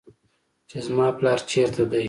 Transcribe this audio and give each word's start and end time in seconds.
چې 0.69 0.77
زما 0.87 1.07
پلار 1.17 1.39
چېرته 1.51 1.81
دى. 1.91 1.99